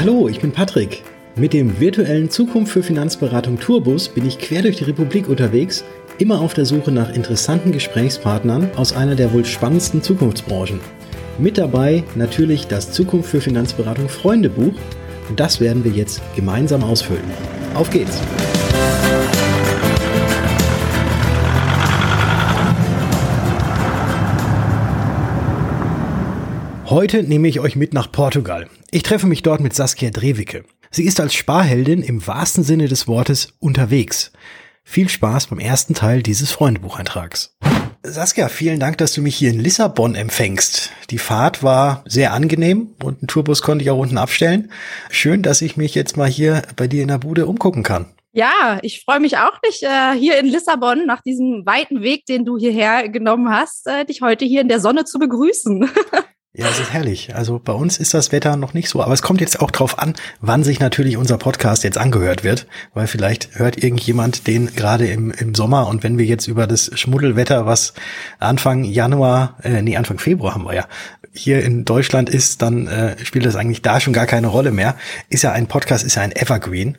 [0.00, 1.02] Hallo, ich bin Patrick.
[1.36, 5.84] Mit dem virtuellen Zukunft für Finanzberatung Tourbus bin ich quer durch die Republik unterwegs,
[6.18, 10.80] immer auf der Suche nach interessanten Gesprächspartnern aus einer der wohl spannendsten Zukunftsbranchen.
[11.38, 14.74] Mit dabei natürlich das Zukunft für Finanzberatung Freundebuch
[15.28, 17.30] und das werden wir jetzt gemeinsam ausfüllen.
[17.74, 18.20] Auf geht's!
[26.94, 28.68] Heute nehme ich euch mit nach Portugal.
[28.92, 30.64] Ich treffe mich dort mit Saskia Drewicke.
[30.92, 34.30] Sie ist als Sparheldin im wahrsten Sinne des Wortes unterwegs.
[34.84, 37.56] Viel Spaß beim ersten Teil dieses Freundebucheintrags.
[38.04, 40.92] Saskia, vielen Dank, dass du mich hier in Lissabon empfängst.
[41.10, 44.70] Die Fahrt war sehr angenehm und einen Tourbus konnte ich auch unten abstellen.
[45.10, 48.06] Schön, dass ich mich jetzt mal hier bei dir in der Bude umgucken kann.
[48.30, 52.44] Ja, ich freue mich auch, dich äh, hier in Lissabon nach diesem weiten Weg, den
[52.44, 55.90] du hierher genommen hast, äh, dich heute hier in der Sonne zu begrüßen.
[56.56, 57.34] Ja, es ist herrlich.
[57.34, 59.98] Also bei uns ist das Wetter noch nicht so, aber es kommt jetzt auch drauf
[59.98, 65.08] an, wann sich natürlich unser Podcast jetzt angehört wird, weil vielleicht hört irgendjemand den gerade
[65.08, 67.92] im, im Sommer und wenn wir jetzt über das Schmuddelwetter, was
[68.38, 70.86] Anfang Januar, äh, nee, Anfang Februar haben wir ja,
[71.32, 74.94] hier in Deutschland ist, dann äh, spielt das eigentlich da schon gar keine Rolle mehr.
[75.30, 76.96] Ist ja ein Podcast, ist ja ein Evergreen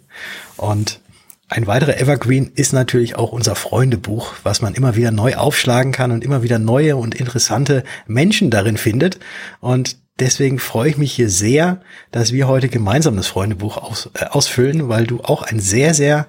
[0.57, 0.99] und
[1.47, 6.11] ein weiterer Evergreen ist natürlich auch unser Freundebuch, was man immer wieder neu aufschlagen kann
[6.11, 9.19] und immer wieder neue und interessante Menschen darin findet.
[9.59, 14.25] Und deswegen freue ich mich hier sehr, dass wir heute gemeinsam das Freundebuch aus, äh,
[14.25, 16.27] ausfüllen, weil du auch ein sehr, sehr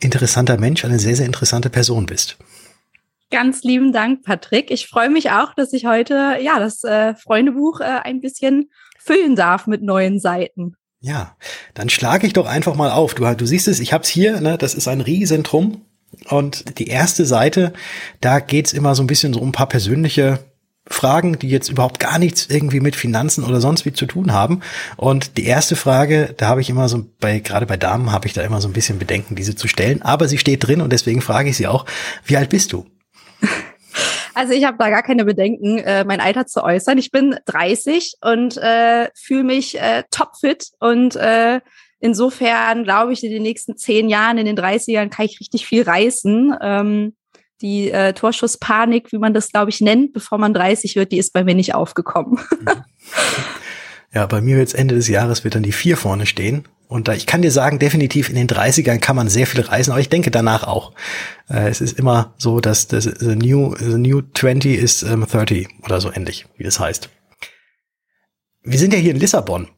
[0.00, 2.38] interessanter Mensch, eine sehr, sehr interessante Person bist.
[3.30, 4.70] Ganz lieben Dank, Patrick.
[4.70, 9.36] Ich freue mich auch, dass ich heute ja das äh, Freundebuch äh, ein bisschen füllen
[9.36, 10.76] darf mit neuen Seiten.
[11.00, 11.36] Ja,
[11.74, 13.14] dann schlage ich doch einfach mal auf.
[13.14, 15.82] Du, du siehst es, ich habe es hier, ne, das ist ein Riesentrum.
[16.28, 17.72] Und die erste Seite,
[18.20, 20.38] da geht's immer so ein bisschen so um ein paar persönliche
[20.88, 24.60] Fragen, die jetzt überhaupt gar nichts irgendwie mit Finanzen oder sonst wie zu tun haben.
[24.96, 28.34] Und die erste Frage, da habe ich immer so bei, gerade bei Damen habe ich
[28.34, 30.02] da immer so ein bisschen Bedenken, diese zu stellen.
[30.02, 31.86] Aber sie steht drin und deswegen frage ich sie auch,
[32.24, 32.86] wie alt bist du?
[34.36, 36.98] Also ich habe da gar keine Bedenken, äh, mein Alter zu äußern.
[36.98, 41.62] Ich bin 30 und äh, fühle mich äh, topfit und äh,
[42.00, 45.84] insofern glaube ich, in den nächsten zehn Jahren, in den 30ern kann ich richtig viel
[45.84, 46.54] reißen.
[46.60, 47.16] Ähm,
[47.62, 51.32] die äh, Torschusspanik, wie man das, glaube ich, nennt, bevor man 30 wird, die ist
[51.32, 52.38] bei mir nicht aufgekommen.
[54.12, 56.66] ja, bei mir jetzt Ende des Jahres wird dann die vier vorne stehen.
[56.88, 59.90] Und da, ich kann dir sagen, definitiv in den 30ern kann man sehr viel reisen,
[59.90, 60.92] aber ich denke danach auch.
[61.48, 65.68] Äh, es ist immer so, dass das the new, the new 20 ist ähm, 30
[65.84, 67.08] oder so ähnlich, wie das heißt.
[68.62, 69.68] Wir sind ja hier in Lissabon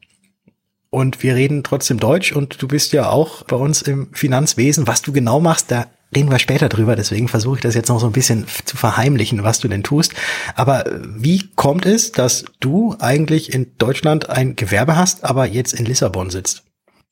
[0.89, 4.87] und wir reden trotzdem Deutsch und du bist ja auch bei uns im Finanzwesen.
[4.87, 7.99] Was du genau machst, da reden wir später drüber, deswegen versuche ich das jetzt noch
[7.99, 10.13] so ein bisschen zu verheimlichen, was du denn tust.
[10.55, 15.85] Aber wie kommt es, dass du eigentlich in Deutschland ein Gewerbe hast, aber jetzt in
[15.85, 16.63] Lissabon sitzt?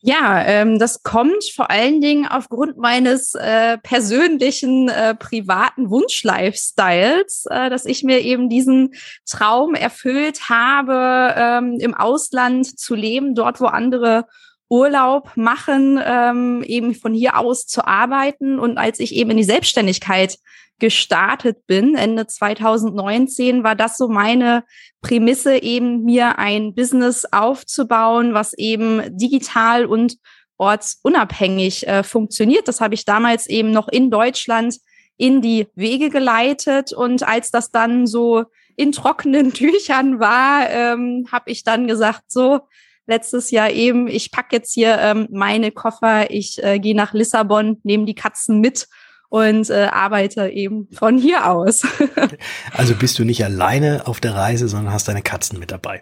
[0.01, 7.71] Ja, ähm, das kommt vor allen Dingen aufgrund meines äh, persönlichen, äh, privaten Wunsch-Lifestyles, äh,
[7.71, 8.93] dass ich mir eben diesen
[9.25, 14.27] Traum erfüllt habe, ähm, im Ausland zu leben, dort, wo andere
[14.69, 18.59] Urlaub machen, ähm, eben von hier aus zu arbeiten.
[18.59, 20.37] Und als ich eben in die Selbstständigkeit
[20.79, 24.63] gestartet bin, Ende 2019, war das so meine
[25.01, 30.17] Prämisse, eben mir ein Business aufzubauen, was eben digital und
[30.57, 32.67] ortsunabhängig äh, funktioniert.
[32.67, 34.77] Das habe ich damals eben noch in Deutschland
[35.17, 36.93] in die Wege geleitet.
[36.93, 38.45] Und als das dann so
[38.75, 42.61] in trockenen Tüchern war, ähm, habe ich dann gesagt, so,
[43.07, 47.79] letztes Jahr eben, ich pack jetzt hier ähm, meine Koffer, ich äh, gehe nach Lissabon,
[47.83, 48.87] nehme die Katzen mit
[49.29, 51.81] und äh, arbeite eben von hier aus.
[52.73, 56.01] also bist du nicht alleine auf der Reise, sondern hast deine Katzen mit dabei.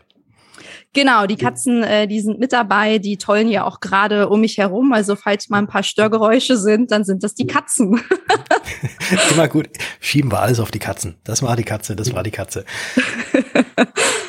[0.95, 4.57] Genau, die Katzen, äh, die sind mit dabei, die tollen ja auch gerade um mich
[4.57, 4.93] herum.
[4.93, 7.99] Also falls mal ein paar Störgeräusche sind, dann sind das die Katzen.
[9.33, 9.67] Immer gut.
[9.99, 11.15] Schieben wir alles auf die Katzen.
[11.25, 12.63] Das war die Katze, das war die Katze.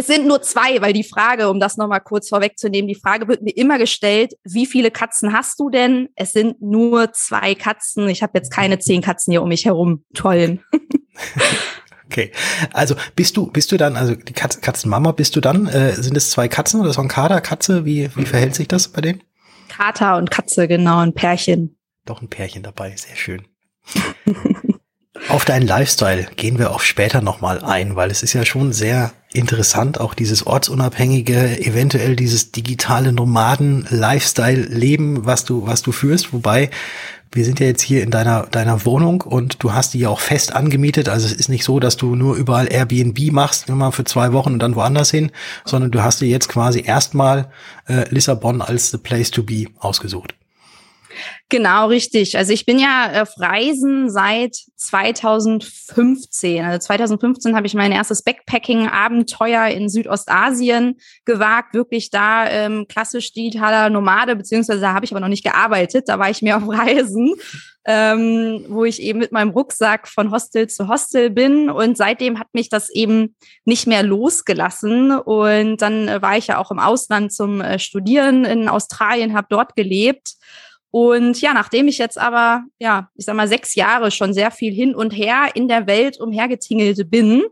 [0.00, 3.42] Es sind nur zwei, weil die Frage, um das nochmal kurz vorwegzunehmen, die Frage wird
[3.42, 6.08] mir immer gestellt, wie viele Katzen hast du denn?
[6.14, 8.08] Es sind nur zwei Katzen.
[8.08, 10.64] Ich habe jetzt keine zehn Katzen hier um mich herum tollen.
[12.06, 12.32] Okay,
[12.72, 16.16] also bist du bist du dann also die Katz, Katzenmama bist du dann äh, sind
[16.16, 19.22] es zwei Katzen oder so ein Kater Katze wie wie verhält sich das bei denen?
[19.68, 21.78] Kater und Katze genau ein Pärchen.
[22.06, 23.46] Doch ein Pärchen dabei, sehr schön.
[25.30, 29.12] Auf deinen Lifestyle gehen wir auch später nochmal ein, weil es ist ja schon sehr
[29.32, 36.70] interessant, auch dieses ortsunabhängige, eventuell dieses digitale Nomaden-Lifestyle-Leben, was du, was du führst, wobei
[37.30, 40.18] wir sind ja jetzt hier in deiner, deiner Wohnung und du hast die ja auch
[40.18, 41.08] fest angemietet.
[41.08, 44.54] Also es ist nicht so, dass du nur überall Airbnb machst, immer für zwei Wochen
[44.54, 45.30] und dann woanders hin,
[45.64, 47.52] sondern du hast dir jetzt quasi erstmal
[47.86, 50.34] äh, Lissabon als the place to be ausgesucht.
[51.48, 52.38] Genau, richtig.
[52.38, 56.64] Also ich bin ja auf Reisen seit 2015.
[56.64, 61.74] Also 2015 habe ich mein erstes Backpacking-Abenteuer in Südostasien gewagt.
[61.74, 66.08] Wirklich da ähm, klassisch digitaler Nomade, beziehungsweise da habe ich aber noch nicht gearbeitet.
[66.08, 67.34] Da war ich mehr auf Reisen,
[67.84, 71.68] ähm, wo ich eben mit meinem Rucksack von Hostel zu Hostel bin.
[71.68, 73.34] Und seitdem hat mich das eben
[73.64, 75.10] nicht mehr losgelassen.
[75.12, 79.48] Und dann äh, war ich ja auch im Ausland zum äh, Studieren in Australien, habe
[79.50, 80.36] dort gelebt
[80.90, 84.72] und ja, nachdem ich jetzt aber, ja, ich sag mal, sechs Jahre schon sehr viel
[84.72, 87.44] hin und her in der Welt umhergetingelt bin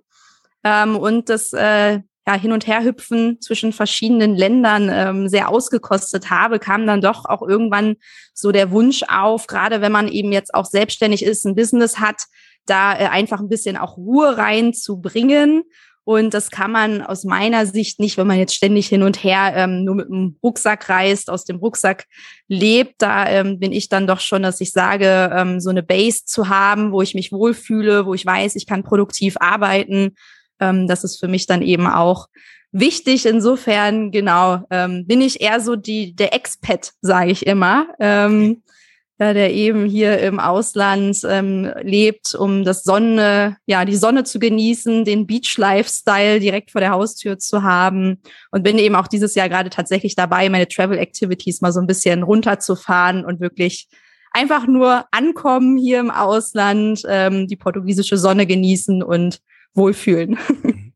[0.65, 6.59] ähm, und das äh, ja, Hin- und Herhüpfen zwischen verschiedenen Ländern ähm, sehr ausgekostet habe,
[6.59, 7.97] kam dann doch auch irgendwann
[8.35, 12.25] so der Wunsch auf, gerade wenn man eben jetzt auch selbstständig ist, ein Business hat,
[12.67, 15.63] da äh, einfach ein bisschen auch Ruhe reinzubringen
[16.09, 19.53] und das kann man aus meiner Sicht nicht, wenn man jetzt ständig hin und her
[19.55, 22.07] ähm, nur mit dem Rucksack reist, aus dem Rucksack
[22.49, 22.95] lebt.
[23.03, 26.49] Da ähm, bin ich dann doch schon, dass ich sage, ähm, so eine Base zu
[26.49, 30.15] haben, wo ich mich wohlfühle, wo ich weiß, ich kann produktiv arbeiten.
[30.61, 32.29] Ähm, das ist für mich dann eben auch
[32.73, 33.27] wichtig.
[33.27, 37.87] Insofern, genau, ähm, bin ich eher so die der Expat, sage ich immer.
[38.01, 38.63] Ähm,
[39.19, 44.39] ja, der eben hier im Ausland ähm, lebt, um das Sonne, ja, die Sonne zu
[44.39, 48.23] genießen, den Beach-Lifestyle direkt vor der Haustür zu haben
[48.53, 51.89] und bin eben auch dieses Jahr gerade tatsächlich dabei, meine Travel Activities mal so ein
[51.89, 53.89] bisschen runterzufahren und wirklich
[54.33, 59.41] einfach nur ankommen hier im Ausland, ähm, die portugiesische Sonne genießen und
[59.75, 60.39] wohlfühlen.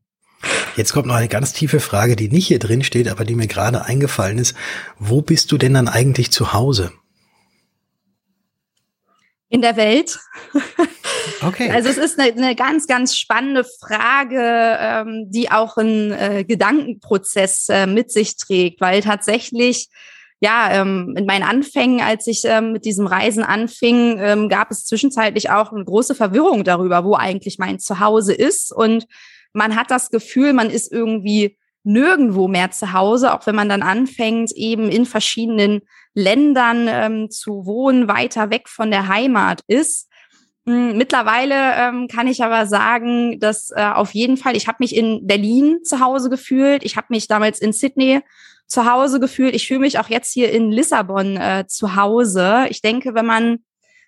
[0.75, 3.47] Jetzt kommt noch eine ganz tiefe Frage, die nicht hier drin steht, aber die mir
[3.47, 4.55] gerade eingefallen ist.
[4.97, 6.91] Wo bist du denn dann eigentlich zu Hause?
[9.53, 10.19] In der Welt?
[11.41, 11.69] Okay.
[11.69, 14.39] Also es ist eine, eine ganz, ganz spannende Frage,
[14.79, 19.89] ähm, die auch einen äh, Gedankenprozess äh, mit sich trägt, weil tatsächlich
[20.39, 24.85] ja, ähm, in meinen Anfängen, als ich ähm, mit diesem Reisen anfing, ähm, gab es
[24.85, 28.73] zwischenzeitlich auch eine große Verwirrung darüber, wo eigentlich mein Zuhause ist.
[28.73, 29.05] Und
[29.53, 33.81] man hat das Gefühl, man ist irgendwie nirgendwo mehr zu Hause, auch wenn man dann
[33.81, 35.81] anfängt, eben in verschiedenen
[36.13, 40.09] Ländern ähm, zu wohnen, weiter weg von der Heimat ist.
[40.65, 44.95] Hm, mittlerweile ähm, kann ich aber sagen, dass äh, auf jeden Fall, ich habe mich
[44.95, 48.21] in Berlin zu Hause gefühlt, ich habe mich damals in Sydney
[48.67, 52.65] zu Hause gefühlt, ich fühle mich auch jetzt hier in Lissabon äh, zu Hause.
[52.69, 53.59] Ich denke, wenn man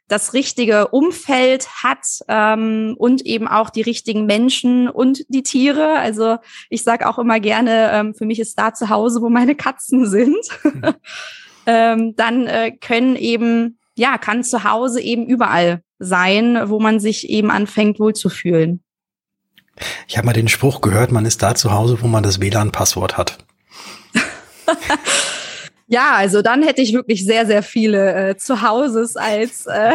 [0.07, 5.97] das richtige Umfeld hat ähm, und eben auch die richtigen Menschen und die Tiere.
[5.97, 6.37] Also
[6.69, 10.07] ich sage auch immer gerne, ähm, für mich ist da zu Hause, wo meine Katzen
[10.07, 10.37] sind.
[10.63, 10.83] Mhm.
[11.65, 17.29] ähm, dann äh, können eben, ja, kann zu Hause eben überall sein, wo man sich
[17.29, 18.83] eben anfängt wohlzufühlen.
[20.07, 23.17] Ich habe mal den Spruch gehört, man ist da zu Hause, wo man das WLAN-Passwort
[23.17, 23.39] hat.
[25.87, 29.93] Ja, also dann hätte ich wirklich sehr, sehr viele äh, Zuhauses als äh,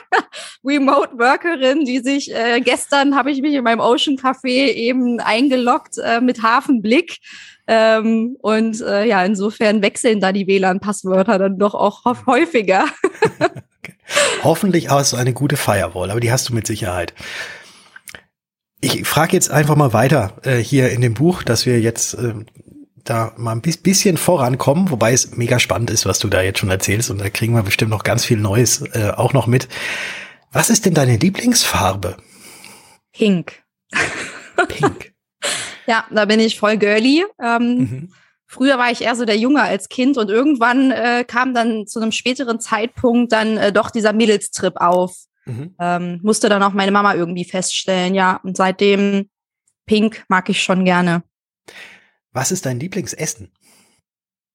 [0.64, 5.96] Remote Workerin, die sich äh, gestern habe ich mich in meinem Ocean Café eben eingeloggt
[5.98, 7.18] äh, mit Hafenblick.
[7.66, 12.84] Ähm, und äh, ja, insofern wechseln da die WLAN-Passwörter dann doch auch häufiger.
[14.42, 17.14] Hoffentlich hast du eine gute Firewall, aber die hast du mit Sicherheit.
[18.80, 22.34] Ich frage jetzt einfach mal weiter äh, hier in dem Buch, dass wir jetzt äh,
[23.04, 26.70] da mal ein bisschen vorankommen, wobei es mega spannend ist, was du da jetzt schon
[26.70, 29.68] erzählst und da kriegen wir bestimmt noch ganz viel Neues äh, auch noch mit.
[30.52, 32.16] Was ist denn deine Lieblingsfarbe?
[33.12, 33.62] Pink.
[34.68, 35.12] Pink.
[35.86, 37.24] ja, da bin ich voll girly.
[37.42, 38.12] Ähm, mhm.
[38.46, 42.00] Früher war ich eher so der Junge als Kind und irgendwann äh, kam dann zu
[42.00, 45.16] einem späteren Zeitpunkt dann äh, doch dieser Mädelstrip auf.
[45.46, 45.74] Mhm.
[45.80, 48.40] Ähm, musste dann auch meine Mama irgendwie feststellen, ja.
[48.44, 49.30] Und seitdem
[49.86, 51.22] Pink mag ich schon gerne.
[52.32, 53.50] Was ist dein Lieblingsessen?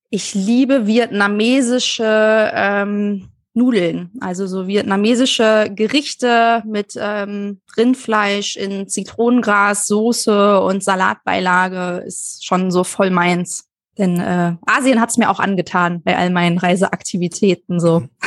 [0.09, 10.61] Ich liebe vietnamesische ähm, Nudeln, also so vietnamesische Gerichte mit ähm, Rindfleisch in Zitronengras, Soße
[10.61, 13.65] und Salatbeilage ist schon so voll meins.
[13.97, 18.01] Denn äh, Asien hat's mir auch angetan bei all meinen Reiseaktivitäten so.
[18.01, 18.09] Mhm.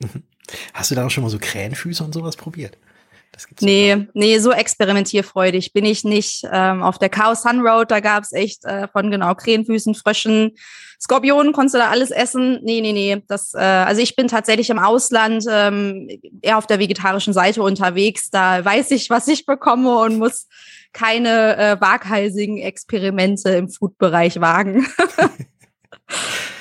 [0.00, 0.22] Mhm.
[0.72, 2.78] Hast du da auch schon mal so Krähenfüße und sowas probiert?
[3.60, 4.06] Nee, sogar.
[4.14, 6.46] nee, so experimentierfreudig bin ich nicht.
[6.50, 10.52] Ähm, auf der Chaos Sun Road, da gab's echt äh, von genau Krähenfüßen, Fröschen,
[11.00, 12.60] Skorpionen, konntest du da alles essen.
[12.62, 13.22] Nee, nee, nee.
[13.26, 16.08] Das, äh, also ich bin tatsächlich im Ausland ähm,
[16.42, 18.30] eher auf der vegetarischen Seite unterwegs.
[18.30, 20.46] Da weiß ich, was ich bekomme und muss
[20.92, 24.86] keine äh, waghalsigen Experimente im Food-Bereich wagen.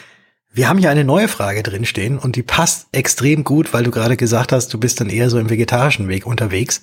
[0.51, 4.18] Wir haben hier eine neue Frage drinstehen und die passt extrem gut, weil du gerade
[4.18, 6.82] gesagt hast, du bist dann eher so im vegetarischen Weg unterwegs.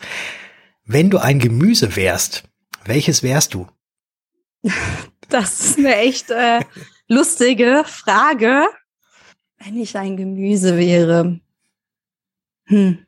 [0.84, 2.44] Wenn du ein Gemüse wärst,
[2.84, 3.66] welches wärst du?
[5.28, 6.60] Das ist eine echt äh,
[7.08, 8.68] lustige Frage.
[9.58, 11.40] Wenn ich ein Gemüse wäre.
[12.66, 12.98] Hm.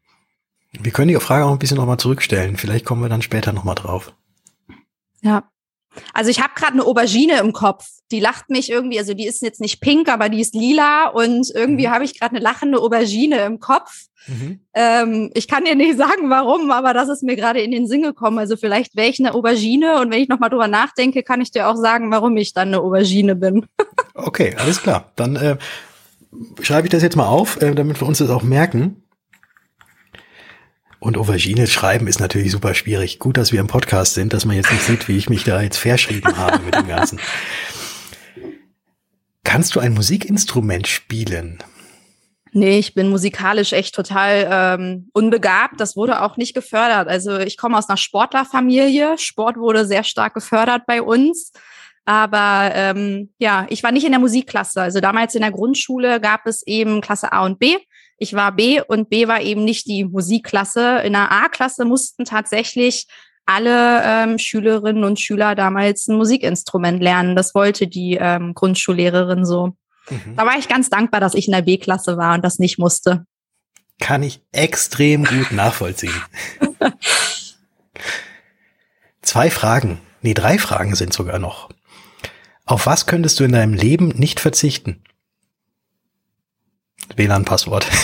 [0.72, 2.56] Wir können die Frage auch ein bisschen nochmal zurückstellen.
[2.56, 4.12] Vielleicht kommen wir dann später nochmal drauf.
[5.20, 5.48] Ja.
[6.12, 7.86] Also ich habe gerade eine Aubergine im Kopf.
[8.10, 11.50] Die lacht mich irgendwie, also die ist jetzt nicht pink, aber die ist lila und
[11.54, 11.90] irgendwie mhm.
[11.90, 14.06] habe ich gerade eine lachende Aubergine im Kopf.
[14.26, 14.60] Mhm.
[14.74, 18.02] Ähm, ich kann dir nicht sagen, warum, aber das ist mir gerade in den Sinn
[18.02, 18.38] gekommen.
[18.38, 21.68] Also vielleicht wäre ich eine Aubergine und wenn ich nochmal drüber nachdenke, kann ich dir
[21.68, 23.66] auch sagen, warum ich dann eine Aubergine bin.
[24.14, 25.10] okay, alles klar.
[25.16, 25.56] Dann äh,
[26.60, 29.02] schreibe ich das jetzt mal auf, äh, damit wir uns das auch merken.
[31.00, 33.18] Und Aubergine schreiben ist natürlich super schwierig.
[33.18, 35.62] Gut, dass wir im Podcast sind, dass man jetzt nicht sieht, wie ich mich da
[35.62, 37.20] jetzt verschrieben habe mit dem Ganzen.
[39.44, 41.58] Kannst du ein Musikinstrument spielen?
[42.52, 45.80] Nee, ich bin musikalisch echt total ähm, unbegabt.
[45.80, 47.08] Das wurde auch nicht gefördert.
[47.08, 49.18] Also ich komme aus einer Sportlerfamilie.
[49.18, 51.52] Sport wurde sehr stark gefördert bei uns.
[52.04, 54.80] Aber ähm, ja, ich war nicht in der Musikklasse.
[54.80, 57.76] Also damals in der Grundschule gab es eben Klasse A und B.
[58.18, 60.98] Ich war B und B war eben nicht die Musikklasse.
[61.04, 63.06] In der A-Klasse mussten tatsächlich
[63.46, 67.34] alle ähm, Schülerinnen und Schüler damals ein Musikinstrument lernen.
[67.34, 69.76] Das wollte die ähm, Grundschullehrerin so.
[70.10, 70.36] Mhm.
[70.36, 73.24] Da war ich ganz dankbar, dass ich in der B-Klasse war und das nicht musste.
[74.00, 76.22] Kann ich extrem gut nachvollziehen.
[79.22, 81.68] Zwei Fragen, nee, drei Fragen sind sogar noch.
[82.64, 85.02] Auf was könntest du in deinem Leben nicht verzichten?
[87.18, 87.86] WLAN-Passwort.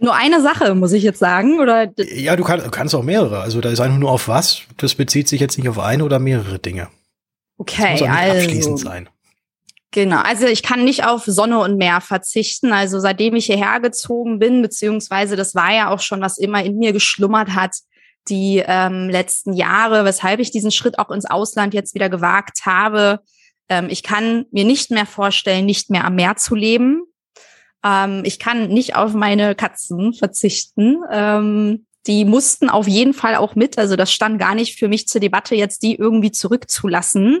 [0.00, 1.92] Nur eine Sache, muss ich jetzt sagen, oder?
[1.96, 3.40] Ja, du, kann, du kannst auch mehrere.
[3.40, 4.62] Also da ist einfach nur auf was.
[4.76, 6.88] Das bezieht sich jetzt nicht auf eine oder mehrere Dinge.
[7.56, 8.36] Okay, das muss auch also.
[8.36, 9.08] abschließend sein.
[9.92, 12.72] Genau, also ich kann nicht auf Sonne und Meer verzichten.
[12.72, 16.78] Also seitdem ich hierher gezogen bin, beziehungsweise das war ja auch schon, was immer in
[16.78, 17.76] mir geschlummert hat,
[18.28, 23.20] die ähm, letzten Jahre, weshalb ich diesen Schritt auch ins Ausland jetzt wieder gewagt habe,
[23.68, 27.02] ähm, ich kann mir nicht mehr vorstellen, nicht mehr am Meer zu leben.
[27.84, 31.02] Ähm, ich kann nicht auf meine Katzen verzichten.
[31.10, 33.78] Ähm, die mussten auf jeden Fall auch mit.
[33.78, 37.40] Also das stand gar nicht für mich zur Debatte, jetzt die irgendwie zurückzulassen.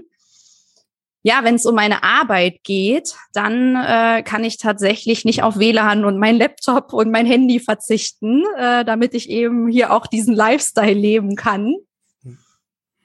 [1.22, 6.04] Ja, wenn es um meine Arbeit geht, dann äh, kann ich tatsächlich nicht auf WLAN
[6.04, 10.92] und mein Laptop und mein Handy verzichten, äh, damit ich eben hier auch diesen Lifestyle
[10.92, 11.76] leben kann.
[12.22, 12.38] Hm.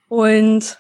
[0.10, 0.80] Und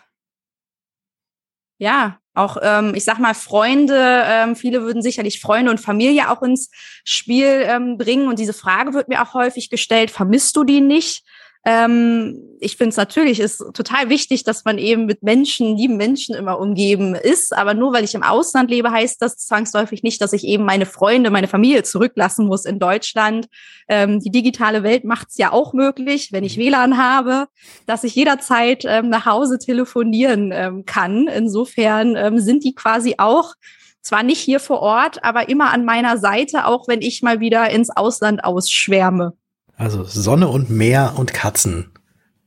[1.78, 6.42] ja, auch, ähm, ich sag mal, Freunde, ähm, viele würden sicherlich Freunde und Familie auch
[6.42, 6.70] ins
[7.04, 8.28] Spiel ähm, bringen.
[8.28, 11.24] Und diese Frage wird mir auch häufig gestellt, vermisst du die nicht?
[11.66, 16.36] Ähm, ich finde es natürlich ist total wichtig, dass man eben mit Menschen, lieben Menschen
[16.36, 17.56] immer umgeben ist.
[17.56, 20.86] Aber nur weil ich im Ausland lebe, heißt das zwangsläufig nicht, dass ich eben meine
[20.86, 23.48] Freunde, meine Familie zurücklassen muss in Deutschland.
[23.88, 27.48] Ähm, die digitale Welt macht es ja auch möglich, wenn ich WLAN habe,
[27.86, 31.28] dass ich jederzeit ähm, nach Hause telefonieren ähm, kann.
[31.28, 33.54] Insofern ähm, sind die quasi auch
[34.02, 37.70] zwar nicht hier vor Ort, aber immer an meiner Seite, auch wenn ich mal wieder
[37.70, 39.34] ins Ausland ausschwärme.
[39.80, 41.94] Also Sonne und Meer und Katzen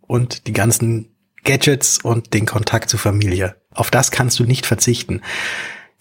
[0.03, 3.57] und die ganzen Gadgets und den Kontakt zur Familie.
[3.71, 5.23] Auf das kannst du nicht verzichten.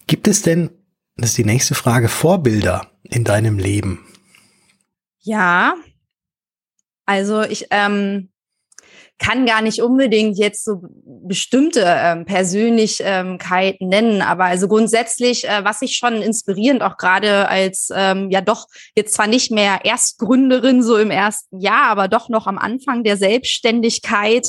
[0.06, 0.68] Gibt es denn,
[1.16, 4.06] das ist die nächste Frage, Vorbilder in deinem Leben?
[5.20, 5.74] Ja,
[7.06, 8.28] also ich ähm,
[9.22, 15.80] kann gar nicht unbedingt jetzt so bestimmte ähm, Persönlichkeiten nennen, aber also grundsätzlich, äh, was
[15.80, 20.96] ich schon inspirierend auch gerade als ähm, ja doch jetzt zwar nicht mehr Erstgründerin so
[20.96, 24.48] im ersten Jahr, aber doch noch am Anfang der Selbstständigkeit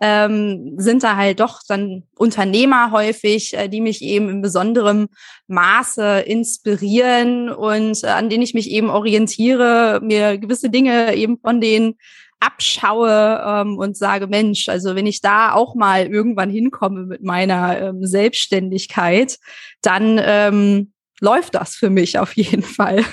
[0.00, 5.08] ähm, sind da halt doch dann Unternehmer häufig, äh, die mich eben in besonderem
[5.46, 11.60] Maße inspirieren und äh, an denen ich mich eben orientiere, mir gewisse Dinge eben von
[11.60, 11.94] denen
[12.40, 17.80] abschaue ähm, und sage, Mensch, also wenn ich da auch mal irgendwann hinkomme mit meiner
[17.80, 19.38] ähm, Selbstständigkeit,
[19.82, 23.04] dann ähm, läuft das für mich auf jeden Fall.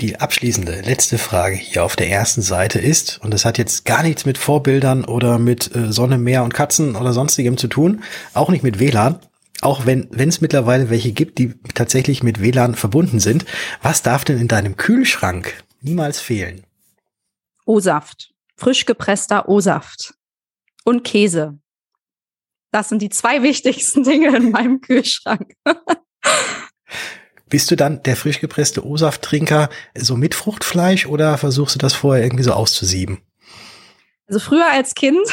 [0.00, 4.02] Die abschließende letzte Frage hier auf der ersten Seite ist, und das hat jetzt gar
[4.02, 8.02] nichts mit Vorbildern oder mit äh, Sonne, Meer und Katzen oder sonstigem zu tun,
[8.32, 9.20] auch nicht mit WLAN,
[9.60, 13.44] auch wenn es mittlerweile welche gibt, die tatsächlich mit WLAN verbunden sind.
[13.82, 15.52] Was darf denn in deinem Kühlschrank
[15.82, 16.62] niemals fehlen?
[17.66, 20.14] O-Saft, frisch gepresster O-Saft
[20.84, 21.58] und Käse.
[22.72, 25.54] Das sind die zwei wichtigsten Dinge in meinem Kühlschrank.
[27.48, 32.22] Bist du dann der frisch gepresste O-Saft-Trinker so mit Fruchtfleisch oder versuchst du das vorher
[32.22, 33.18] irgendwie so auszusieben?
[34.28, 35.26] Also früher als Kind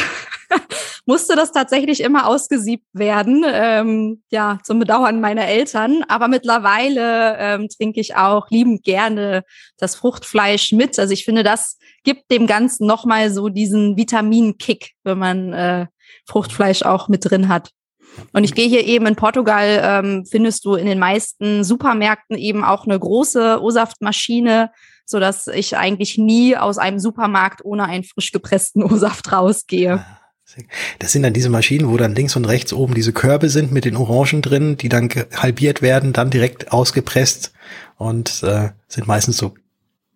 [1.05, 6.03] musste das tatsächlich immer ausgesiebt werden, ähm, ja, zum Bedauern meiner Eltern.
[6.07, 9.43] Aber mittlerweile ähm, trinke ich auch liebend gerne
[9.77, 10.97] das Fruchtfleisch mit.
[10.97, 11.76] Also ich finde, das
[12.07, 15.87] gibt dem Ganzen nochmal so diesen Vitaminkick, wenn man äh,
[16.25, 17.71] Fruchtfleisch auch mit drin hat.
[18.31, 22.63] Und ich gehe hier eben in Portugal, ähm, findest du in den meisten Supermärkten eben
[22.63, 24.71] auch eine große O-Saftmaschine,
[25.05, 29.95] so dass ich eigentlich nie aus einem Supermarkt ohne einen frisch gepressten O-Saft rausgehe.
[29.95, 30.21] Ah,
[30.99, 33.83] das sind dann diese Maschinen, wo dann links und rechts oben diese Körbe sind mit
[33.83, 37.51] den Orangen drin, die dann halbiert werden, dann direkt ausgepresst
[37.97, 39.55] und äh, sind meistens so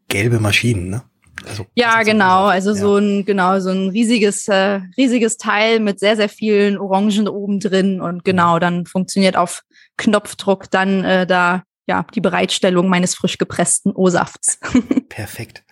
[0.08, 1.04] gelbe Maschinen, ne?
[1.48, 2.46] Also, ja, genau.
[2.46, 2.76] Also ja.
[2.76, 7.60] so ein genau so ein riesiges äh, riesiges Teil mit sehr sehr vielen Orangen oben
[7.60, 9.64] drin und genau dann funktioniert auf
[9.98, 14.60] Knopfdruck dann äh, da ja die Bereitstellung meines frisch gepressten O-Safts.
[15.10, 15.64] Perfekt.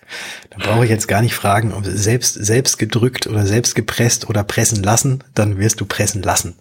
[0.49, 4.43] Dann brauche ich jetzt gar nicht fragen, ob selbst selbst gedrückt oder selbst gepresst oder
[4.43, 6.55] pressen lassen, dann wirst du pressen lassen.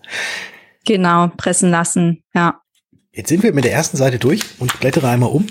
[0.84, 2.22] Genau, pressen lassen.
[2.34, 2.60] Ja.
[3.12, 5.46] Jetzt sind wir mit der ersten Seite durch und ich blättere einmal um.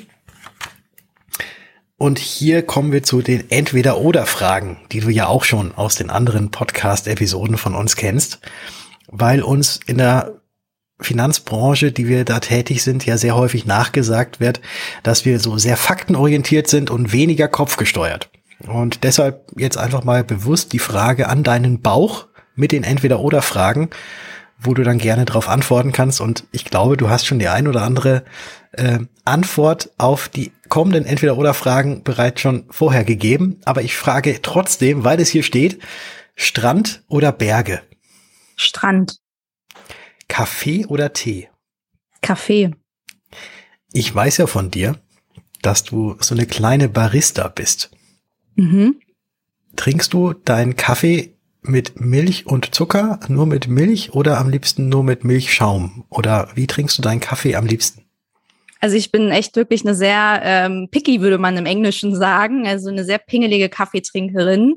[1.99, 6.51] Und hier kommen wir zu den Entweder-Oder-Fragen, die du ja auch schon aus den anderen
[6.51, 8.39] Podcast-Episoden von uns kennst,
[9.07, 10.33] weil uns in der
[10.99, 14.61] Finanzbranche, die wir da tätig sind, ja sehr häufig nachgesagt wird,
[15.01, 18.29] dass wir so sehr faktenorientiert sind und weniger kopfgesteuert.
[18.67, 23.89] Und deshalb jetzt einfach mal bewusst die Frage an deinen Bauch mit den Entweder-Oder-Fragen,
[24.59, 26.21] wo du dann gerne darauf antworten kannst.
[26.21, 28.23] Und ich glaube, du hast schon die ein oder andere
[28.71, 33.59] äh, Antwort auf die kommenden Entweder-Oder-Fragen bereits schon vorher gegeben.
[33.65, 35.79] Aber ich frage trotzdem, weil es hier steht,
[36.35, 37.81] Strand oder Berge?
[38.55, 39.17] Strand.
[40.27, 41.49] Kaffee oder Tee?
[42.21, 42.71] Kaffee.
[43.93, 44.99] Ich weiß ja von dir,
[45.61, 47.91] dass du so eine kleine Barista bist.
[48.55, 48.99] Mhm.
[49.75, 55.03] Trinkst du deinen Kaffee mit Milch und Zucker, nur mit Milch oder am liebsten nur
[55.03, 56.05] mit Milchschaum?
[56.09, 58.06] Oder wie trinkst du deinen Kaffee am liebsten?
[58.79, 62.89] Also ich bin echt wirklich eine sehr ähm, picky, würde man im Englischen sagen, also
[62.89, 64.75] eine sehr pingelige Kaffeetrinkerin.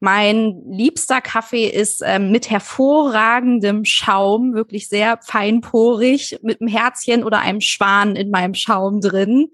[0.00, 7.38] Mein liebster Kaffee ist ähm, mit hervorragendem Schaum, wirklich sehr feinporig, mit einem Herzchen oder
[7.38, 9.50] einem Schwan in meinem Schaum drin.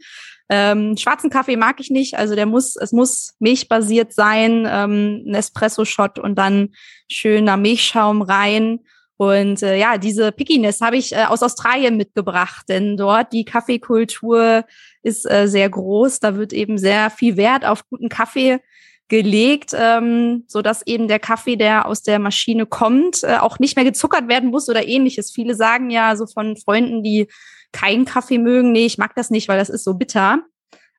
[0.48, 5.34] Ähm, schwarzen Kaffee mag ich nicht, also der muss, es muss milchbasiert sein, ähm, ein
[5.34, 6.70] Espresso-Shot und dann
[7.10, 8.80] schöner Milchschaum rein.
[9.18, 14.64] Und äh, ja, diese Pickiness habe ich äh, aus Australien mitgebracht, denn dort die Kaffeekultur
[15.02, 16.20] ist äh, sehr groß.
[16.20, 18.60] Da wird eben sehr viel Wert auf guten Kaffee
[19.08, 23.74] gelegt, ähm, so dass eben der Kaffee, der aus der Maschine kommt, äh, auch nicht
[23.74, 25.32] mehr gezuckert werden muss oder ähnliches.
[25.32, 27.26] Viele sagen ja so von Freunden, die
[27.72, 30.44] keinen Kaffee mögen, nee, ich mag das nicht, weil das ist so bitter.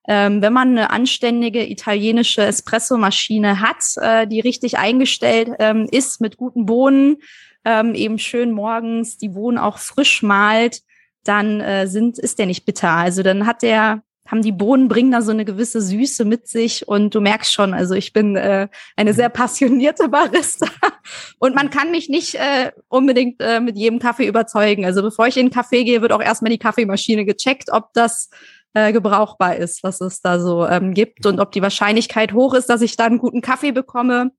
[0.08, 6.36] Ähm, wenn man eine anständige italienische Espresso-Maschine hat, äh, die richtig eingestellt ähm, ist mit
[6.36, 7.18] guten Bohnen,
[7.66, 10.82] ähm, eben schön morgens die Bohnen auch frisch malt,
[11.24, 12.92] dann äh, sind, ist der nicht bitter.
[12.92, 16.88] Also dann hat der haben die Bohnen, bringen da so eine gewisse Süße mit sich
[16.88, 20.68] und du merkst schon, also ich bin äh, eine sehr passionierte Barista
[21.40, 24.86] und man kann mich nicht äh, unbedingt äh, mit jedem Kaffee überzeugen.
[24.86, 28.30] Also bevor ich in den Kaffee gehe, wird auch erstmal die Kaffeemaschine gecheckt, ob das
[28.74, 32.70] äh, gebrauchbar ist, was es da so ähm, gibt und ob die Wahrscheinlichkeit hoch ist,
[32.70, 34.32] dass ich da einen guten Kaffee bekomme.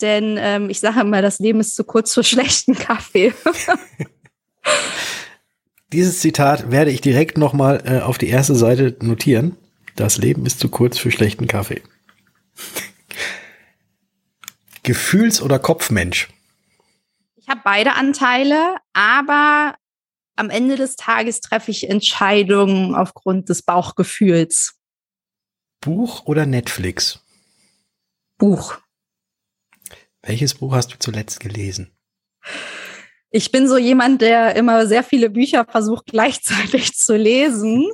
[0.00, 3.34] Denn ähm, ich sage immer, das Leben ist zu kurz für schlechten Kaffee.
[5.92, 9.56] Dieses Zitat werde ich direkt nochmal äh, auf die erste Seite notieren.
[9.96, 11.82] Das Leben ist zu kurz für schlechten Kaffee.
[14.82, 16.28] Gefühls- oder Kopfmensch?
[17.36, 19.74] Ich habe beide Anteile, aber
[20.36, 24.74] am Ende des Tages treffe ich Entscheidungen aufgrund des Bauchgefühls.
[25.80, 27.20] Buch oder Netflix?
[28.36, 28.78] Buch.
[30.28, 31.90] Welches Buch hast du zuletzt gelesen?
[33.30, 37.90] Ich bin so jemand, der immer sehr viele Bücher versucht gleichzeitig zu lesen.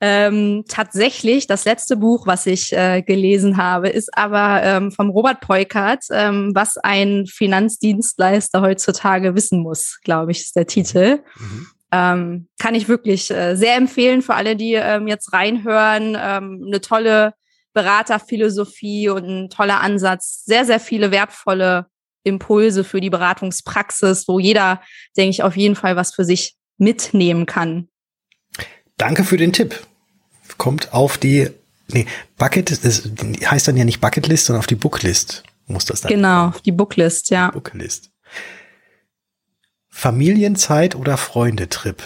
[0.00, 5.40] Ähm, tatsächlich, das letzte Buch, was ich äh, gelesen habe, ist aber ähm, vom Robert
[5.42, 11.20] Peukert, ähm, was ein Finanzdienstleister heutzutage wissen muss, glaube ich, ist der Titel.
[11.38, 11.66] Mhm.
[11.92, 16.16] Ähm, kann ich wirklich äh, sehr empfehlen für alle, die ähm, jetzt reinhören.
[16.20, 17.34] Ähm, eine tolle
[17.72, 20.44] Beraterphilosophie und ein toller Ansatz.
[20.44, 21.86] Sehr, sehr viele wertvolle
[22.24, 24.82] Impulse für die Beratungspraxis, wo jeder,
[25.16, 27.88] denke ich, auf jeden Fall was für sich mitnehmen kann.
[28.96, 29.80] Danke für den Tipp.
[30.58, 31.48] Kommt auf die,
[31.88, 32.06] nee,
[32.36, 33.08] Bucket, das
[33.44, 36.10] heißt dann ja nicht Bucketlist, sondern auf die Booklist muss das dann.
[36.10, 37.50] Genau, auf die Booklist, ja.
[37.50, 38.10] Booklist.
[39.88, 42.02] Familienzeit oder Freundetrip?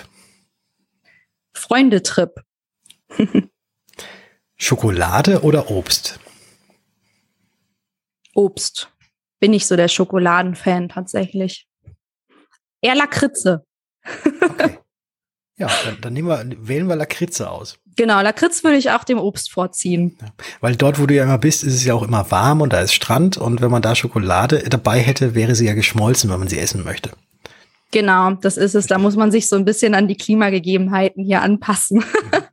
[1.52, 2.42] Freundetrip.
[4.64, 6.18] Schokolade oder Obst?
[8.34, 8.88] Obst
[9.38, 11.68] bin ich so der Schokoladenfan tatsächlich.
[12.80, 13.64] Eher Lakritze.
[14.40, 14.78] Okay.
[15.56, 17.78] Ja, dann, dann nehmen wir, wählen wir Lakritze aus.
[17.94, 20.18] Genau, Lakritz würde ich auch dem Obst vorziehen.
[20.20, 20.26] Ja,
[20.60, 22.80] weil dort, wo du ja immer bist, ist es ja auch immer warm und da
[22.80, 26.48] ist Strand und wenn man da Schokolade dabei hätte, wäre sie ja geschmolzen, wenn man
[26.48, 27.12] sie essen möchte.
[27.92, 28.88] Genau, das ist es.
[28.88, 32.02] Da muss man sich so ein bisschen an die Klimagegebenheiten hier anpassen.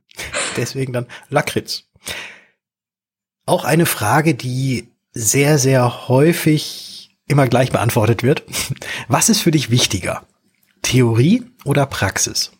[0.56, 1.88] Deswegen dann Lakritz.
[3.46, 8.44] Auch eine Frage, die sehr, sehr häufig immer gleich beantwortet wird.
[9.08, 10.26] Was ist für dich wichtiger?
[10.82, 12.52] Theorie oder Praxis?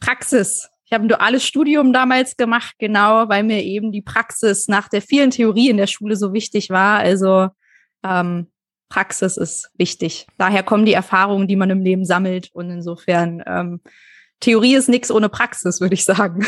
[0.00, 0.68] Praxis.
[0.84, 5.02] Ich habe ein duales Studium damals gemacht, genau, weil mir eben die Praxis nach der
[5.02, 6.98] vielen Theorie in der Schule so wichtig war.
[6.98, 7.48] Also
[8.02, 8.48] ähm,
[8.88, 10.26] Praxis ist wichtig.
[10.36, 12.50] Daher kommen die Erfahrungen, die man im Leben sammelt.
[12.52, 13.80] Und insofern, ähm,
[14.40, 16.44] Theorie ist nichts ohne Praxis, würde ich sagen.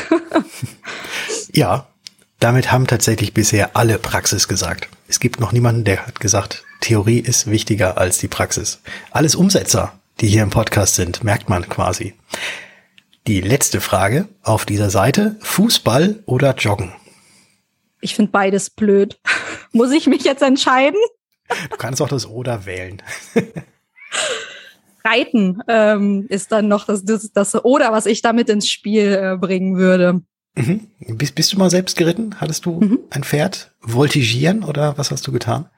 [1.53, 1.87] ja,
[2.41, 4.88] damit haben tatsächlich bisher alle Praxis gesagt.
[5.07, 8.81] Es gibt noch niemanden, der hat gesagt, Theorie ist wichtiger als die Praxis.
[9.11, 12.15] Alles Umsetzer, die hier im Podcast sind, merkt man quasi.
[13.29, 16.93] Die letzte Frage auf dieser Seite, Fußball oder Joggen?
[18.01, 19.21] Ich finde beides blöd.
[19.73, 20.99] Muss ich mich jetzt entscheiden?
[21.71, 23.01] Du kannst auch das oder wählen.
[25.05, 29.37] Reiten ähm, ist dann noch das, das, das oder, was ich damit ins Spiel äh,
[29.37, 30.23] bringen würde.
[30.55, 30.88] Mhm.
[31.17, 32.41] Bist, bist du mal selbst geritten?
[32.41, 32.99] Hattest du mhm.
[33.11, 33.73] ein Pferd?
[33.81, 35.69] Voltigieren oder was hast du getan?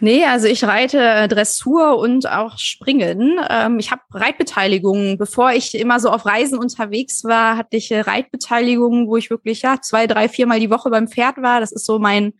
[0.00, 3.38] Nee, also ich reite äh, Dressur und auch Springen.
[3.48, 5.16] Ähm, ich habe Reitbeteiligungen.
[5.16, 9.62] Bevor ich immer so auf Reisen unterwegs war, hatte ich äh, Reitbeteiligungen, wo ich wirklich
[9.62, 11.60] ja zwei, drei, viermal die Woche beim Pferd war.
[11.60, 12.32] Das ist so mein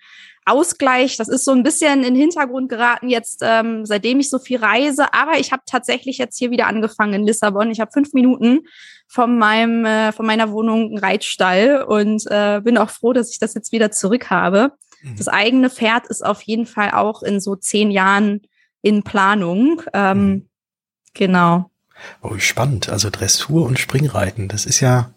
[0.45, 1.17] Ausgleich.
[1.17, 4.59] Das ist so ein bisschen in den Hintergrund geraten jetzt, ähm, seitdem ich so viel
[4.59, 5.15] reise.
[5.15, 7.71] Aber ich habe tatsächlich jetzt hier wieder angefangen in Lissabon.
[7.71, 8.67] Ich habe fünf Minuten
[9.07, 13.39] von meinem äh, von meiner Wohnung einen Reitstall und äh, bin auch froh, dass ich
[13.39, 14.73] das jetzt wieder zurück habe.
[15.03, 15.17] Mhm.
[15.17, 18.43] Das eigene Pferd ist auf jeden Fall auch in so zehn Jahren
[18.83, 19.83] in Planung.
[19.93, 20.49] Ähm, mhm.
[21.15, 21.71] Genau.
[22.23, 22.89] Oh, spannend.
[22.89, 25.13] Also Dressur und Springreiten, das ist ja,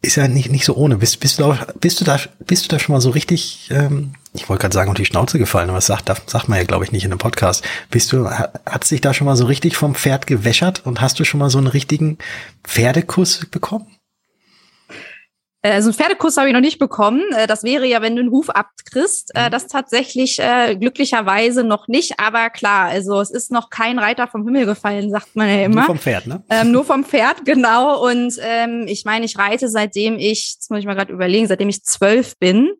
[0.00, 0.96] ist ja nicht, nicht so ohne.
[0.96, 4.14] Bist, bist, du da, bist, du da, bist du da schon mal so richtig, ähm,
[4.32, 6.64] ich wollte gerade sagen, um die Schnauze gefallen, aber das sagt, das sagt man ja,
[6.64, 7.64] glaube ich, nicht in einem Podcast.
[7.90, 11.24] Bist du, hat sich da schon mal so richtig vom Pferd gewäschert und hast du
[11.24, 12.18] schon mal so einen richtigen
[12.64, 13.86] Pferdekuss bekommen?
[15.62, 17.22] Also einen Pferdekuss habe ich noch nicht bekommen.
[17.36, 19.30] Äh, das wäre ja, wenn du einen Huf abkriegst.
[19.34, 19.50] Äh, mhm.
[19.52, 22.18] Das tatsächlich äh, glücklicherweise noch nicht.
[22.18, 25.76] Aber klar, also es ist noch kein Reiter vom Himmel gefallen, sagt man ja immer.
[25.76, 26.42] Nur vom Pferd, ne?
[26.50, 28.04] Ähm, nur vom Pferd, genau.
[28.04, 31.68] Und ähm, ich meine, ich reite seitdem ich, jetzt muss ich mal gerade überlegen, seitdem
[31.68, 32.72] ich zwölf bin.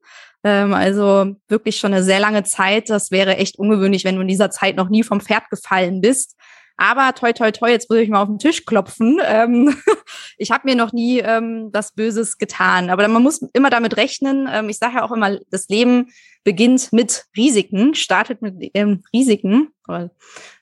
[0.43, 2.91] Ähm, also wirklich schon eine sehr lange Zeit.
[2.91, 6.37] Das wäre echt ungewöhnlich, wenn du in dieser Zeit noch nie vom Pferd gefallen bist.
[6.77, 9.21] Aber toi, toi, toi, jetzt würde ich mal auf den Tisch klopfen.
[9.25, 9.77] Ähm,
[10.39, 12.91] ich habe mir noch nie ähm, was Böses getan.
[12.91, 14.49] Aber man muss immer damit rechnen.
[14.51, 16.11] Ähm, ich sage ja auch immer, das Leben
[16.45, 19.69] beginnt mit Risiken, startet mit ähm, Risiken.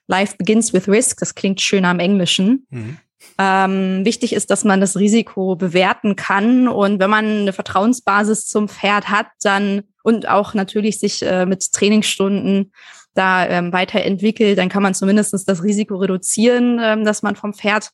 [0.07, 1.19] Life begins with risk.
[1.19, 2.67] Das klingt schöner am Englischen.
[2.69, 2.97] Mhm.
[3.37, 6.67] Ähm, wichtig ist, dass man das Risiko bewerten kann.
[6.67, 11.71] Und wenn man eine Vertrauensbasis zum Pferd hat, dann und auch natürlich sich äh, mit
[11.73, 12.71] Trainingsstunden
[13.13, 17.91] da ähm, weiterentwickelt, dann kann man zumindest das Risiko reduzieren, ähm, dass man vom Pferd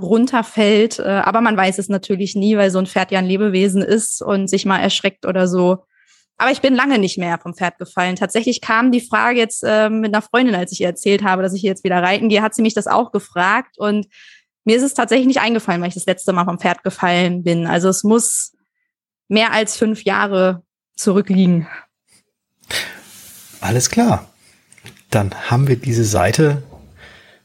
[0.00, 0.98] runterfällt.
[0.98, 4.22] Äh, aber man weiß es natürlich nie, weil so ein Pferd ja ein Lebewesen ist
[4.22, 5.84] und sich mal erschreckt oder so.
[6.36, 8.16] Aber ich bin lange nicht mehr vom Pferd gefallen.
[8.16, 11.54] Tatsächlich kam die Frage jetzt äh, mit einer Freundin, als ich ihr erzählt habe, dass
[11.54, 13.78] ich jetzt wieder reiten gehe, hat sie mich das auch gefragt.
[13.78, 14.06] Und
[14.64, 17.66] mir ist es tatsächlich nicht eingefallen, weil ich das letzte Mal vom Pferd gefallen bin.
[17.66, 18.56] Also es muss
[19.28, 20.62] mehr als fünf Jahre
[20.96, 21.66] zurückliegen.
[23.60, 24.29] Alles klar
[25.10, 26.62] dann haben wir diese Seite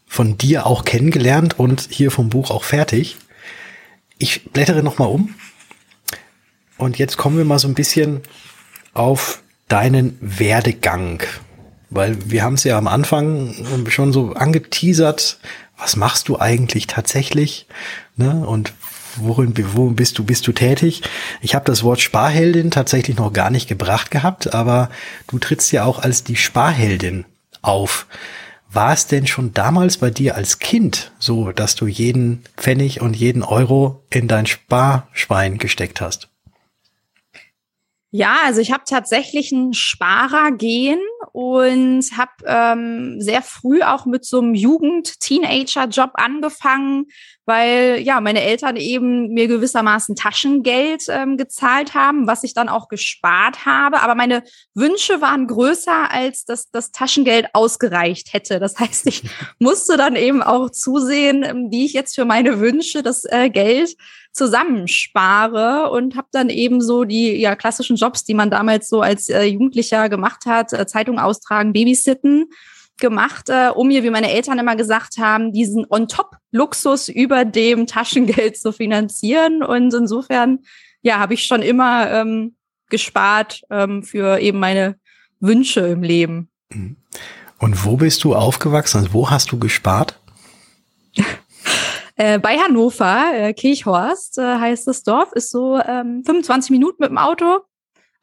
[0.07, 3.17] von dir auch kennengelernt und hier vom Buch auch fertig.
[4.17, 5.35] Ich blättere noch mal um
[6.77, 8.21] und jetzt kommen wir mal so ein bisschen
[8.93, 11.23] auf deinen Werdegang,
[11.89, 13.53] weil wir haben es ja am Anfang
[13.89, 15.39] schon so angeteasert.
[15.77, 17.67] Was machst du eigentlich tatsächlich?
[18.15, 18.45] Ne?
[18.47, 18.73] Und
[19.17, 21.01] worin, wo bist du, bist du tätig?
[21.41, 24.89] Ich habe das Wort Sparheldin tatsächlich noch gar nicht gebracht gehabt, aber
[25.27, 27.25] du trittst ja auch als die Sparheldin
[27.67, 28.07] auf.
[28.71, 33.15] War es denn schon damals bei dir als Kind so, dass du jeden Pfennig und
[33.15, 36.29] jeden Euro in dein Sparschwein gesteckt hast?
[38.11, 40.99] Ja, also ich habe tatsächlich ein Sparer-Gen
[41.33, 47.07] und habe ähm, sehr früh auch mit so einem Jugend-Teenager-Job angefangen,
[47.45, 52.87] weil ja meine Eltern eben mir gewissermaßen Taschengeld ähm, gezahlt haben, was ich dann auch
[52.87, 54.01] gespart habe.
[54.01, 58.59] Aber meine Wünsche waren größer, als dass das Taschengeld ausgereicht hätte.
[58.59, 59.23] Das heißt, ich
[59.59, 63.95] musste dann eben auch zusehen, ähm, wie ich jetzt für meine Wünsche das äh, Geld
[64.31, 69.29] zusammenspare und habe dann eben so die ja klassischen Jobs, die man damals so als
[69.29, 72.49] äh, Jugendlicher gemacht hat, äh, Zeitung austragen, Babysitten
[72.97, 78.57] gemacht, äh, um mir, wie meine Eltern immer gesagt haben, diesen On-Top-Luxus über dem Taschengeld
[78.57, 79.63] zu finanzieren.
[79.63, 80.59] Und insofern,
[81.01, 82.55] ja, habe ich schon immer ähm,
[82.89, 84.95] gespart ähm, für eben meine
[85.39, 86.49] Wünsche im Leben.
[86.69, 86.97] Mhm.
[87.59, 88.99] Und wo bist du aufgewachsen?
[88.99, 90.19] Also wo hast du gespart?
[92.15, 97.09] äh, bei Hannover, äh, Kirchhorst äh, heißt das Dorf, ist so ähm, 25 Minuten mit
[97.09, 97.61] dem Auto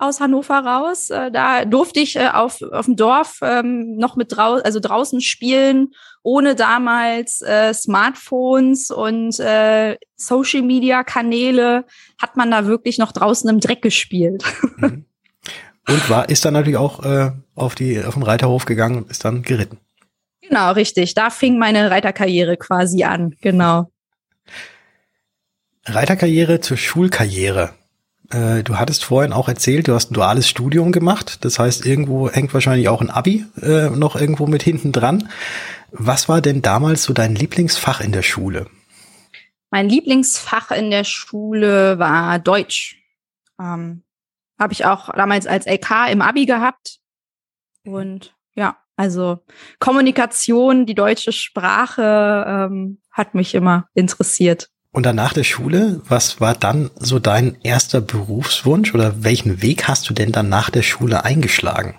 [0.03, 1.11] aus Hannover raus.
[1.11, 5.21] Äh, da durfte ich äh, auf, auf dem Dorf ähm, noch mit drau also draußen
[5.21, 9.35] spielen, ohne damals äh, Smartphones und
[10.17, 11.85] Social Media Kanäle
[12.21, 14.45] hat man da wirklich noch draußen im Dreck gespielt.
[14.79, 15.05] Mhm.
[15.89, 19.25] Und war, ist dann natürlich auch äh, auf, die, auf den Reiterhof gegangen und ist
[19.25, 19.79] dann geritten.
[20.41, 21.15] Genau, richtig.
[21.15, 23.35] Da fing meine Reiterkarriere quasi an.
[23.41, 23.91] Genau.
[25.85, 27.75] Reiterkarriere zur Schulkarriere.
[28.31, 31.45] Äh, du hattest vorhin auch erzählt, du hast ein duales Studium gemacht.
[31.45, 35.29] Das heißt, irgendwo hängt wahrscheinlich auch ein Abi äh, noch irgendwo mit hinten dran.
[35.91, 38.67] Was war denn damals so dein Lieblingsfach in der Schule?
[39.71, 43.03] Mein Lieblingsfach in der Schule war Deutsch.
[43.61, 44.03] Ähm,
[44.59, 46.99] Habe ich auch damals als LK im Abi gehabt.
[47.85, 49.41] Und ja, also
[49.79, 54.72] Kommunikation, die deutsche Sprache ähm, hat mich immer interessiert.
[54.93, 59.89] Und dann nach der Schule, was war dann so dein erster Berufswunsch oder welchen Weg
[59.89, 61.99] hast du denn dann nach der Schule eingeschlagen?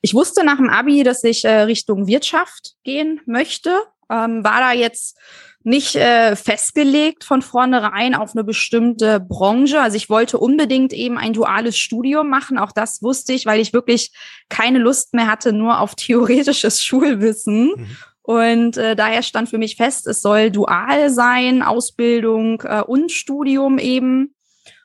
[0.00, 3.70] Ich wusste nach dem Abi, dass ich äh, Richtung Wirtschaft gehen möchte.
[4.10, 5.18] Ähm, war da jetzt
[5.62, 9.80] nicht äh, festgelegt von vornherein auf eine bestimmte Branche.
[9.80, 12.58] Also ich wollte unbedingt eben ein duales Studium machen.
[12.58, 14.12] Auch das wusste ich, weil ich wirklich
[14.48, 17.72] keine Lust mehr hatte, nur auf theoretisches Schulwissen.
[17.76, 17.96] Mhm.
[18.22, 23.78] Und äh, daher stand für mich fest, es soll dual sein, Ausbildung äh, und Studium
[23.78, 24.34] eben.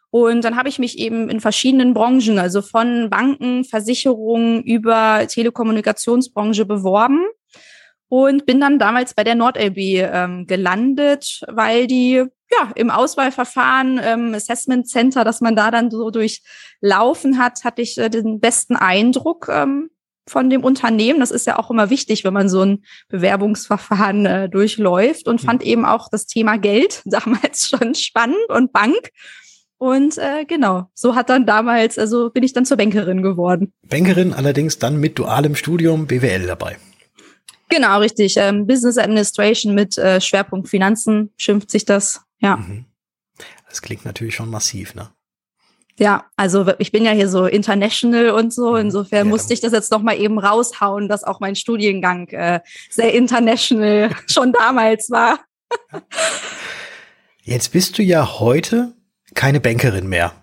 [0.10, 6.66] Und dann habe ich mich eben in verschiedenen Branchen, also von Banken, Versicherungen über Telekommunikationsbranche
[6.66, 7.26] beworben
[8.10, 14.34] und bin dann damals bei der NordLB ähm, gelandet, weil die ja im Auswahlverfahren ähm,
[14.34, 19.50] Assessment Center, dass man da dann so durchlaufen hat, hatte ich äh, den besten Eindruck
[19.52, 19.90] ähm,
[20.28, 21.20] von dem Unternehmen.
[21.20, 25.46] Das ist ja auch immer wichtig, wenn man so ein Bewerbungsverfahren äh, durchläuft und mhm.
[25.46, 29.10] fand eben auch das Thema Geld damals schon spannend und Bank.
[29.80, 33.74] Und äh, genau, so hat dann damals, also bin ich dann zur Bankerin geworden.
[33.88, 36.78] Bankerin allerdings dann mit dualem Studium BWL dabei.
[37.70, 38.38] Genau, richtig.
[38.38, 42.22] Ähm, Business Administration mit äh, Schwerpunkt Finanzen schimpft sich das.
[42.40, 42.58] Ja.
[42.58, 42.86] Mhm.
[43.70, 45.10] Das klingt natürlich schon massiv, ne?
[46.00, 48.72] Ja, also ich bin ja hier so international und so.
[48.72, 48.78] Mhm.
[48.78, 52.60] Insofern ja, musste ich das jetzt noch mal eben raushauen, dass auch mein Studiengang äh,
[52.90, 55.40] sehr international schon damals war.
[57.44, 58.92] Jetzt bist du ja heute
[59.34, 60.34] keine Bankerin mehr.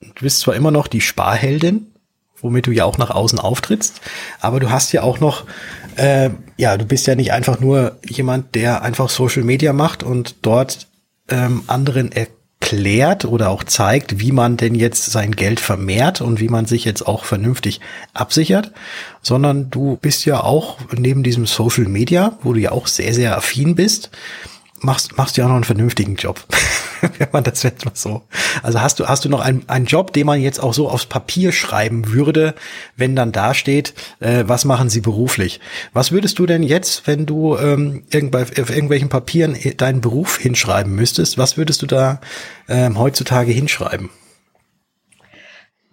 [0.00, 1.92] Du bist zwar immer noch die Sparheldin,
[2.40, 4.00] womit du ja auch nach außen auftrittst,
[4.40, 5.44] aber du hast ja auch noch,
[5.94, 10.34] äh, ja, du bist ja nicht einfach nur jemand, der einfach Social Media macht und
[10.42, 10.88] dort
[11.28, 16.40] ähm, anderen erklärt, erklärt oder auch zeigt, wie man denn jetzt sein Geld vermehrt und
[16.40, 17.80] wie man sich jetzt auch vernünftig
[18.14, 18.72] absichert,
[19.20, 23.36] sondern du bist ja auch neben diesem Social Media, wo du ja auch sehr, sehr
[23.36, 24.10] affin bist,
[24.84, 26.44] machst, machst du ja noch einen vernünftigen Job.
[27.18, 28.22] Wenn man das jetzt mal so.
[28.62, 31.06] Also hast du, hast du noch einen, einen Job, den man jetzt auch so aufs
[31.06, 32.54] Papier schreiben würde,
[32.96, 35.60] wenn dann da steht, äh, was machen sie beruflich?
[35.92, 40.94] Was würdest du denn jetzt, wenn du ähm, irgend, auf irgendwelchen Papieren deinen Beruf hinschreiben
[40.94, 42.20] müsstest, was würdest du da
[42.68, 44.08] ähm, heutzutage hinschreiben?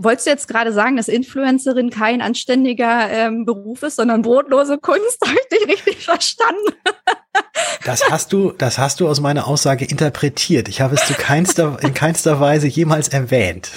[0.04, 5.20] Wolltest du jetzt gerade sagen, dass Influencerin kein anständiger ähm, Beruf ist, sondern brotlose Kunst?
[5.26, 6.74] Habe ich dich richtig verstanden?
[7.86, 10.68] das hast du, das hast du aus meiner Aussage interpretiert.
[10.68, 13.72] Ich habe es zu keinster, in keinster Weise jemals erwähnt.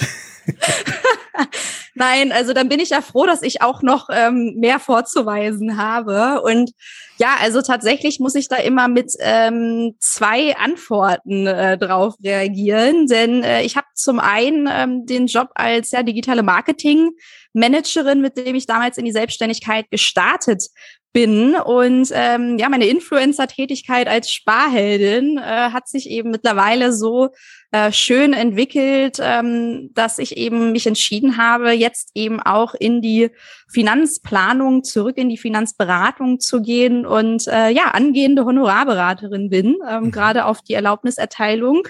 [1.95, 6.41] Nein, also dann bin ich ja froh, dass ich auch noch ähm, mehr vorzuweisen habe.
[6.41, 6.71] Und
[7.17, 13.43] ja, also tatsächlich muss ich da immer mit ähm, zwei Antworten äh, drauf reagieren, denn
[13.43, 17.11] äh, ich habe zum einen ähm, den Job als ja digitale Marketing
[17.53, 20.67] Managerin, mit dem ich damals in die Selbstständigkeit gestartet
[21.15, 21.55] bin.
[21.55, 27.29] Und ähm, ja, meine Influencer-Tätigkeit als Sparheldin äh, hat sich eben mittlerweile so
[27.71, 33.31] äh, schön entwickelt, ähm, dass ich eben mich entschieden habe, jetzt eben auch in die
[33.71, 40.11] Finanzplanung, zurück in die Finanzberatung zu gehen und äh, ja, angehende Honorarberaterin bin, ähm, mhm.
[40.11, 41.87] gerade auf die Erlaubniserteilung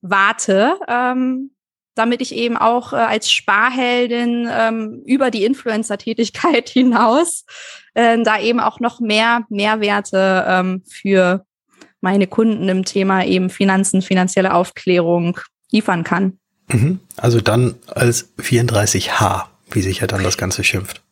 [0.00, 0.78] warte.
[0.88, 1.53] Ähm,
[1.94, 7.44] damit ich eben auch äh, als Sparheldin ähm, über die Influencer-Tätigkeit hinaus
[7.94, 11.44] äh, da eben auch noch mehr Mehrwerte ähm, für
[12.00, 15.38] meine Kunden im Thema eben Finanzen, finanzielle Aufklärung
[15.70, 16.38] liefern kann.
[16.68, 17.00] Mhm.
[17.16, 21.02] Also dann als 34H, wie sich ja dann das Ganze schimpft.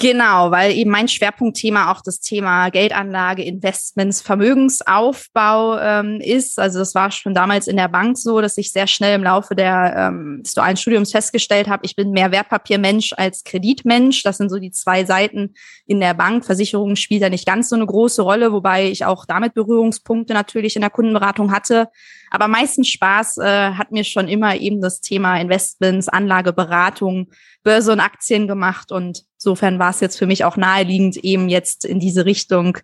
[0.00, 6.60] Genau, weil eben mein Schwerpunktthema auch das Thema Geldanlage, Investments, Vermögensaufbau ähm, ist.
[6.60, 9.56] Also das war schon damals in der Bank so, dass ich sehr schnell im Laufe
[9.56, 14.22] der, ähm, des dualen Studiums festgestellt habe, ich bin mehr Wertpapiermensch als Kreditmensch.
[14.22, 15.54] Das sind so die zwei Seiten
[15.86, 16.44] in der Bank.
[16.44, 20.76] Versicherung spielt da nicht ganz so eine große Rolle, wobei ich auch damit Berührungspunkte natürlich
[20.76, 21.88] in der Kundenberatung hatte.
[22.30, 27.30] Aber meistens Spaß äh, hat mir schon immer eben das Thema Investments, Anlageberatung,
[27.62, 31.84] Börse und Aktien gemacht und insofern war es jetzt für mich auch naheliegend, eben jetzt
[31.84, 32.78] in diese Richtung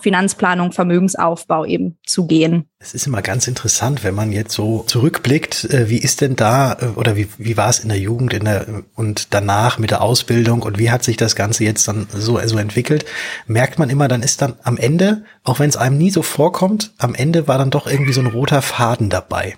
[0.00, 2.69] Finanzplanung, Vermögensaufbau eben zu gehen.
[2.82, 6.72] Es ist immer ganz interessant, wenn man jetzt so zurückblickt, äh, wie ist denn da
[6.80, 10.00] äh, oder wie, wie war es in der Jugend in der, und danach mit der
[10.00, 13.04] Ausbildung und wie hat sich das Ganze jetzt dann so, so entwickelt,
[13.46, 16.92] merkt man immer, dann ist dann am Ende, auch wenn es einem nie so vorkommt,
[16.96, 19.56] am Ende war dann doch irgendwie so ein roter Faden dabei.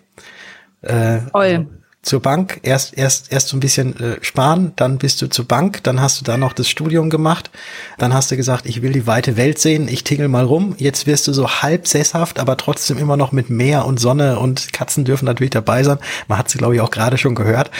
[0.80, 1.68] Äh, Voll
[2.02, 5.84] zur Bank, erst erst erst so ein bisschen äh, sparen, dann bist du zur Bank,
[5.84, 7.50] dann hast du da noch das Studium gemacht,
[7.96, 10.74] dann hast du gesagt, ich will die weite Welt sehen, ich tingel mal rum.
[10.78, 14.72] Jetzt wirst du so halb sesshaft, aber trotzdem immer noch mit Meer und Sonne und
[14.72, 15.98] Katzen dürfen natürlich dabei sein.
[16.26, 17.70] Man hat sie glaube ich auch gerade schon gehört.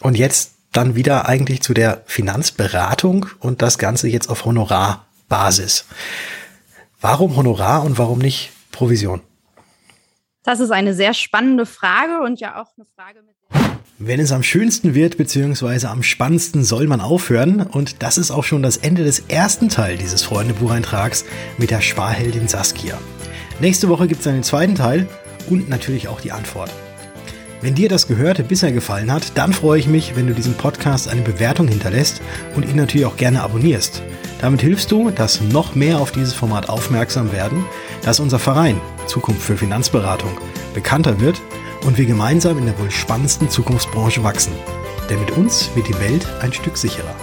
[0.00, 5.84] Und jetzt dann wieder eigentlich zu der Finanzberatung und das Ganze jetzt auf Honorarbasis.
[7.00, 9.20] Warum Honorar und warum nicht Provision?
[10.46, 13.36] Das ist eine sehr spannende Frage und ja auch eine Frage mit
[13.98, 17.62] wenn es am schönsten wird, beziehungsweise am spannendsten, soll man aufhören.
[17.62, 21.24] Und das ist auch schon das Ende des ersten Teil dieses Freundebucheintrags
[21.56, 22.98] mit der Sparheldin Saskia.
[23.58, 25.08] Nächste Woche gibt es einen zweiten Teil
[25.48, 26.70] und natürlich auch die Antwort.
[27.62, 31.08] Wenn dir das Gehörte bisher gefallen hat, dann freue ich mich, wenn du diesem Podcast
[31.08, 32.20] eine Bewertung hinterlässt
[32.54, 34.02] und ihn natürlich auch gerne abonnierst.
[34.42, 37.64] Damit hilfst du, dass noch mehr auf dieses Format aufmerksam werden,
[38.02, 40.32] dass unser Verein Zukunft für Finanzberatung
[40.74, 41.40] bekannter wird
[41.84, 44.52] und wir gemeinsam in der wohl spannendsten Zukunftsbranche wachsen.
[45.08, 47.14] Denn mit uns wird die Welt ein Stück sicherer.